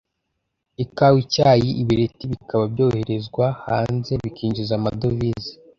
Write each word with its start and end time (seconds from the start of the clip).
ikawa, 0.83 1.17
icyayi, 1.23 1.69
ibireti 1.81 2.23
bikaba 2.31 2.63
byoherezwa 2.73 3.45
hanze 3.65 4.11
bikinjiza 4.23 4.73
amadovize. 4.79 5.51